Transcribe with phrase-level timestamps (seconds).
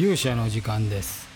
[0.00, 1.28] 勇者の時間です、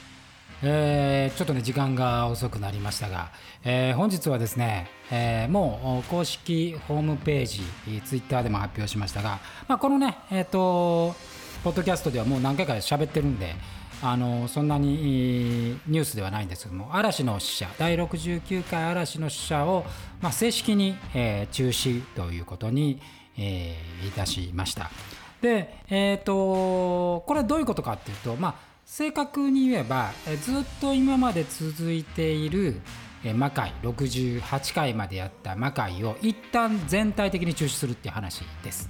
[0.63, 3.31] えーちょっとね時間が遅くなりましたが、
[3.63, 7.61] えー本日はですね、えーもう公式ホームページ
[8.07, 9.39] ツイッターでも発表しましたが、
[9.69, 11.15] まあ、このねえっ、と
[11.63, 13.55] ポッドキャストではもう何回か喋ってるんで
[14.03, 19.85] あのそんなにニュースではないんですけども嵐の死者第69回嵐の死者を、
[20.23, 22.99] まあ、正式に、えー中止ということに、
[23.37, 24.91] えーいたしました。
[25.45, 28.55] で、えー、とこれはどういうことかっていうと、まあ、
[28.87, 30.11] 正確に言えば
[30.43, 32.81] ずっと今まで続いている
[33.23, 38.89] え魔界68回までやった魔界を一旦全体的に中止するっていう話です。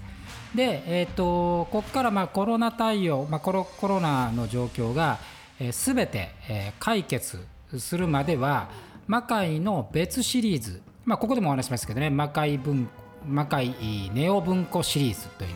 [0.54, 5.18] で、えー、とここからまあコロナ対応、まあ、コロコロナの状況が
[5.72, 7.44] すべ、全て、え解決
[7.78, 8.68] するまでは
[9.08, 12.88] 魔界の別シリーズ、まあ、ここでもお話しますけどね魔界文
[13.26, 13.74] 魔界
[14.12, 15.50] ネオ文庫シリーズという、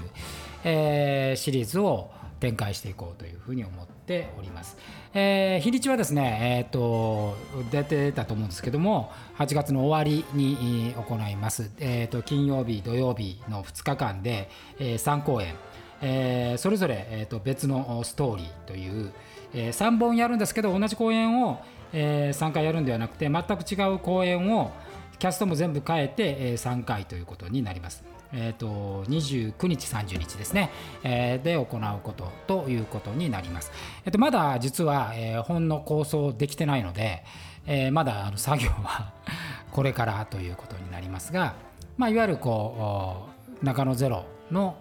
[0.65, 4.77] えーシリーズを展開していこうというふうに思っております。
[5.15, 7.37] えー日にちはですね、えー、と
[7.71, 14.49] 出てたと思うんですけども8月の終わりに行います、えー、と金曜日土曜日の2日間で、
[14.79, 15.55] え3公演、
[16.01, 19.13] えーそれぞれ、えー、と別のストーリーという、
[19.55, 21.61] え3本やるんですけど同じ公演を、
[21.93, 24.71] え3回やるんではなくて全く違う公演を
[25.19, 28.18] キャストも全部変えて、えー3回ということになります。
[28.33, 30.71] えー、と29日、30日ですね、
[31.03, 33.73] えーで行うことということになります。
[34.05, 37.25] えー、とまだ実は、えー本の構想できてないので、
[37.67, 39.13] えーまだあの作業は
[39.73, 41.55] これからということになりますが、
[41.97, 43.29] まあ、いわゆるこ
[43.61, 44.77] う中野ゼロの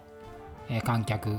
[0.84, 1.30] 観客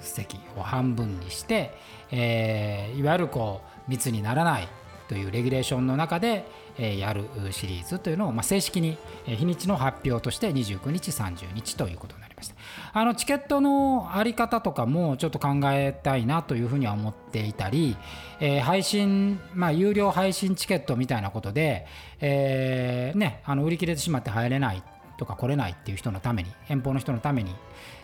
[0.00, 1.72] 席を半分にして、
[2.10, 4.68] えーいわゆるこう密にならない
[5.08, 6.44] というレギュレーションの中で、
[6.78, 12.54] やるシリーズというのを、ま、正式にえ日にちの発表として29日30日ということになりました。
[12.92, 17.96] あのチケットのあり方とかもちょっと考えたいなというふうには思っていたり、
[18.40, 21.86] えー配信、まあ、有料配信チケットみたいなことで、
[22.20, 24.82] えーね、あの売り切れてしまって入れない
[25.16, 27.54] とか来れないっていう人のために遠方の人のために、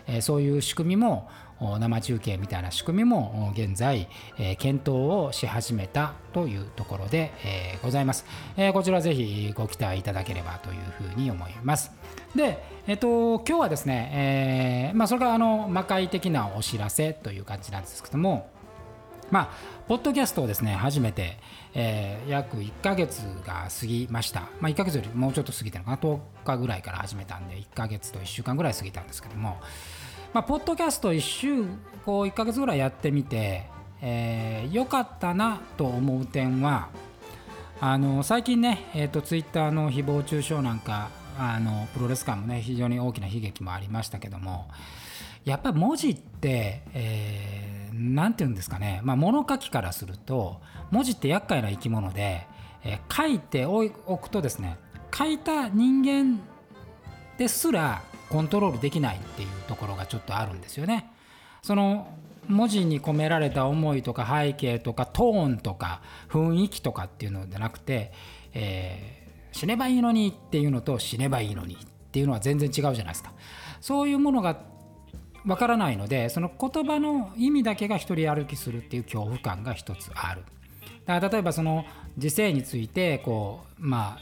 [0.07, 1.29] えそういう仕組みも
[1.79, 4.07] 生中継みたいな仕組みも現在、
[4.37, 4.89] え検討
[5.27, 8.25] をし始めたというところで、えございます、
[8.57, 11.91] えこちらぜひご期待いただければというふうに思います。
[12.35, 18.49] で、えっと今日はですね、えーまあ、それがあの魔界的なお知らせという感じなんですけども
[19.31, 19.49] まあ、
[19.87, 21.37] ポッドキャストをですね、初めて、
[21.73, 24.41] えー約1ヶ月が過ぎました。
[24.59, 29.59] まあ、1ヶ月よりもうちょっと過ぎてるのかな、10日ぐらいから始めたんで、1ヶ月と1週間ぐらい過ぎたんですけども、
[30.33, 31.65] まあ、ポッドキャスト1週、
[32.05, 33.67] こう1ヶ月ぐらいやってみて、
[34.01, 36.89] えーかったなと思う点は、
[37.85, 44.69] あの最近ね、えー、とツイッターの誹謗中傷なんかあのプロレス界もね非常に大きな悲劇もありましたけども
[45.43, 47.52] やっぱり文字って、えー
[48.03, 52.47] なんて言うんですかね、まあ、物書きからすると文字って厄介な生き物で、
[52.83, 54.77] えー書いておいおくとですね
[55.13, 56.41] 書いた人間
[57.37, 61.11] ですらコントロールできないっていうところがちょっとあるんですよね。
[61.61, 62.07] その
[62.47, 68.11] 文字に込められた思いとか背景とかトーンとか雰囲気とかっていうのじゃなくて、
[68.53, 71.77] えー死ねばいいのにっていうのと死ねばいいのにっ
[72.11, 73.31] ていうのは全然違うじゃないですか。
[73.79, 74.59] そういうものが
[75.45, 80.43] わからないのでその言葉の意味だけが一人歩きするっていう恐怖感が一つある。
[81.05, 81.85] だから例えばその
[82.17, 84.17] 時世についてこうま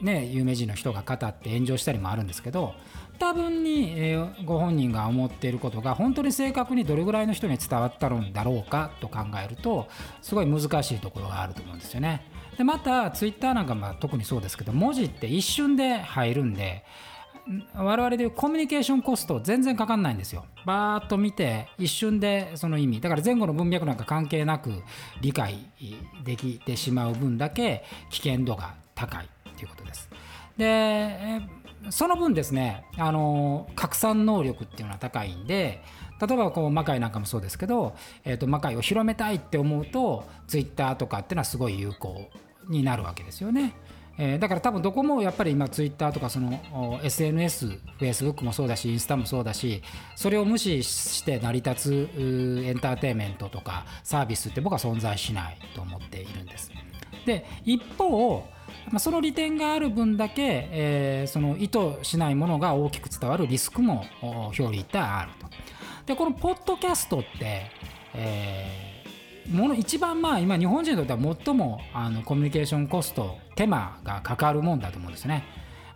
[0.00, 2.74] あね有名人の人が語って炎上したりもあるんですけど
[3.18, 9.88] 多分に、えーご本人が思っていることが本当に正確にどれぐらいの人に伝わったんだろうかと考えると
[10.22, 12.24] すごい難しいところがあると思うんですよね。
[12.56, 16.84] でまたツイッターなんかまあ特にそうですけど文字って一瞬で入るんで
[17.74, 20.44] 我々でいうコミュニケーションコスト全然かかんないんですよ。
[20.64, 24.70] バーッと見て一瞬でその意味だから前後の文脈なんか関係なく
[25.20, 25.58] 理解
[26.24, 30.08] できてしまう分だけ危険度が高いということです。
[30.56, 31.40] で
[31.88, 35.82] その分ですねあの拡散能力っていうのは高いんで
[36.20, 42.28] 例えばこう魔界なんかもそうですけど、えー、と魔界を広めたいって思うとツイッターとかっていうのはすごい有効
[42.68, 43.74] になるわけですよね。
[44.18, 49.82] えーだから多分どこもやっぱり今ツイッターとかその SNS、フェイスブックもそうだしインスタもそうだし
[50.16, 56.70] それを無視して成り立つエンターテインメントとかサービスって僕は存在しないと思っているんです。
[57.26, 58.44] で一方
[58.90, 65.46] まその利点がある分だけ、えーその意図しないものが大きく伝わるリスクも表裏一体あると。
[66.06, 67.70] でこのポッドキャストって、
[68.14, 68.89] えー
[69.50, 75.44] もの一番まあ今日本人にとっては最もあのコミュニケーションコスト手間がかかるもんだと思うんですね。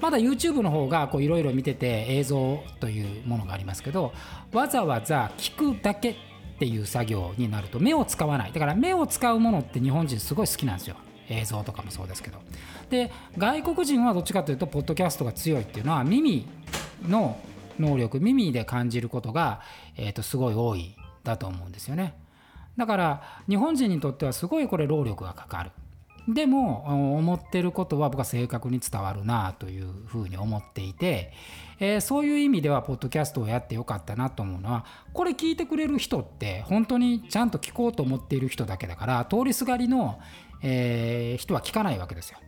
[0.01, 4.13] まだ YouTube の方がいろいろ見てて映像というものがありますけど
[4.53, 6.17] わざわざ聞くだけっ
[6.59, 8.53] ていう作業になると目を使わない。
[8.53, 10.97] だから目を使うものって日本人すごい好きなんですよ。
[11.31, 12.39] 映像とかもそうですけど。
[12.91, 16.47] で外国人はどっちかというとポッドキャストが強いっていうのは耳
[17.09, 17.39] の
[17.79, 19.61] 能力耳で感じることが、
[19.97, 22.15] えー、とすごい多いだと思うんですよね。
[22.77, 25.71] だから日本人にとってはすごいこれ労力がかかる
[26.29, 31.33] でも思ってることは僕は正確に伝わるなというふうに思っていて、
[31.79, 40.19] えー、そういう意味ではポッドキャストをやってよかったなと思うのはこれ聞いてくれる人って本当にちゃんと聞こうと思っている人だけだから通りすがりの、
[40.63, 42.39] えー、人は聞かないわけですよ。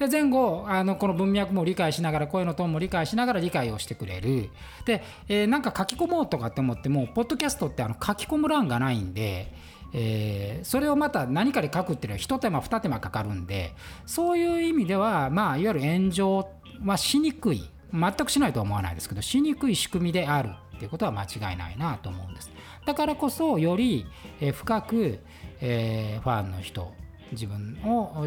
[0.00, 4.48] で前後あのこの文脈も理解しながら声のトーンも理解しながら理解をしてくれる。
[4.86, 9.52] で、えー、なんか書き込もうとかって思ってもポッドキャストってあの書き込む欄がないんで、
[9.92, 13.74] えー、それをまた何かで書くっていうのは一手間二手間かかるんで
[14.06, 16.48] そういう意味ではまあいわゆる炎上
[16.82, 22.50] はしにくい全くしないとは思わないですけどしにくい仕組みであるっていうことは間違いないなと思うんです。
[22.86, 24.06] だからこそより
[24.54, 25.18] 深く、
[25.60, 26.94] えー、ファンの人
[27.32, 28.26] 自分を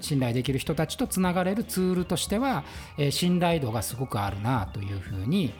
[0.00, 2.64] 信頼できる人たちとつながれるツールとしては、
[2.98, 5.54] え信頼度がすごくあるなというふうに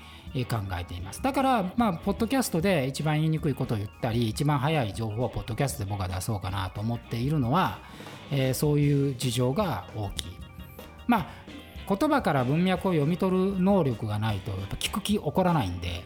[0.48, 1.22] 考えています。
[1.22, 7.78] だからまあポッドキャストで一番言いにくいことを言ったり一番早い情報をポッドキャストで僕は出そうかなと思っているのは、
[8.30, 10.36] えそういう事情が大きい。
[11.06, 11.26] まあ
[11.88, 16.02] 言葉から文脈を読み取る能力がないとやっぱ聞く気起こらないんで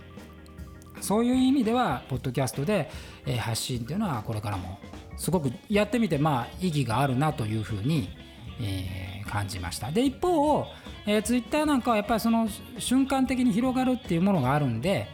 [1.00, 2.90] そういう意味ではポッドキャストで
[3.38, 4.78] 発信っていうのはこれからも
[5.20, 8.08] すごくやってみてまあ意義があるなというふうに、
[8.58, 9.92] えー、感じました。
[9.92, 10.64] で一方、
[11.06, 15.06] えー、ツイッターなんかはやっぱりその瞬間的に広がるっていうものがあるんでやっ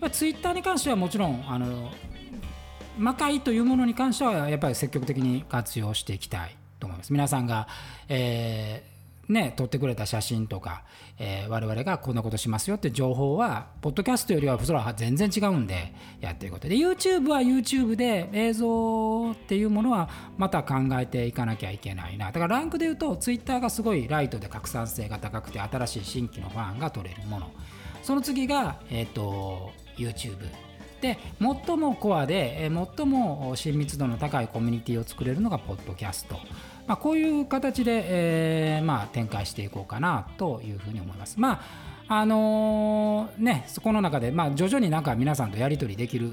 [0.00, 1.92] ぱツイッターに関してはもちろんあの
[2.98, 7.12] 魔界というものに関してはやっぱり積極的に活用していきたいと思います。
[7.12, 7.68] 皆さんが、
[8.08, 8.91] えー
[9.32, 10.84] ね、撮ってくれた写真とか、
[11.18, 22.26] えー、我々がこんなことしますよって情報は、ポッドキャストよりはそれは全然違うんで、やっていくことで、YouTube は YouTube で映像っていうものはまた考えていかなきゃいけないな。
[22.26, 27.50] だからランクで言うと、Twitter がすごいライトで拡散性が高くて、新しい新規のファンが取れるもの。
[28.02, 30.36] その次が、えっ、ー、と、YouTube。
[31.02, 36.36] で最もコアで最も親密度の高いコミュニティを作れるのがポッドキャスト
[36.86, 41.38] まあ、こういう形で、えーまあ、展開していこうかなというふうに思います。
[41.38, 46.30] まああのー、ね、そこの中で、まあ、徐々になんか皆さんとやり取りできる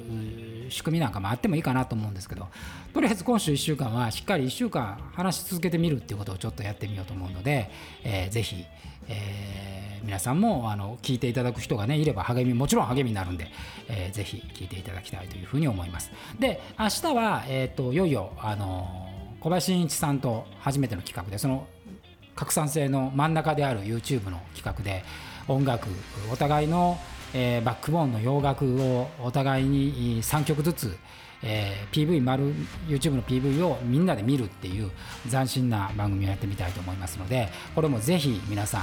[0.69, 2.47] 仕組みなんかもあってもいいかなと思うんですけど
[2.93, 7.69] とりあえず今週1週間はしっかり1週間話し続けてみるっていうことをちょっとやってみようと思うので、
[8.03, 8.65] えー、ぜひ、
[9.07, 13.47] えー、皆さんもあの聞いていただく人が、ね、いれば励みもちろん励みになるんで、
[13.87, 16.11] えー、ぜひ聞いていただきたいというふうに思います。
[16.39, 19.08] で明日は、えーと、いよいよ、あのー
[19.39, 21.67] 小林真一さんと初めての企画でその
[22.35, 25.03] 拡散性の真ん中である YouTube の企画で
[25.47, 25.87] 音楽
[26.31, 26.97] お互いの、
[27.33, 30.97] えー、バックボーンの洋楽をお互いに3曲ずつ、
[31.41, 32.53] えー、PV 丸
[32.87, 34.91] YouTube の PV をみんなで見るっていう
[35.29, 38.81] 斬新な番組をやってみたいと思いますのでこれもぜひ皆さん、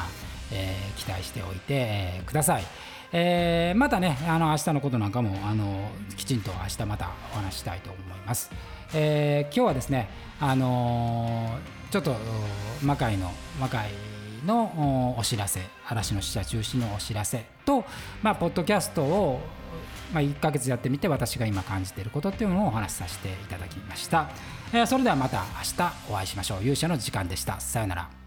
[0.53, 2.65] えー、期待しておいて、ください。
[3.13, 8.51] えー、またねあの明日のことなんかもあのきちんと明日またお話したいと思います。
[8.95, 10.09] えー、今日はですね、
[10.41, 12.15] あのー、ちょっと
[12.83, 13.31] 魔界の
[13.61, 13.91] 魔界
[14.45, 17.85] のお知らせ嵐の使者中心のお知らせと、
[18.23, 19.41] まあ、ポッドキャストを、
[20.13, 24.31] まあ、1ヶ月やってみて私が今感じていることっていうのをお話しさせていただきました、
[24.73, 26.59] えー、それではまた明日お会いしましょう。
[26.61, 27.61] 勇者の時間でした。
[27.61, 28.26] さようなら。